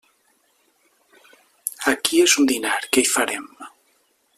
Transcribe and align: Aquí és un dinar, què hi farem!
Aquí 1.93 2.25
és 2.29 2.35
un 2.45 2.51
dinar, 2.53 2.75
què 2.91 3.05
hi 3.07 3.11
farem! 3.15 3.51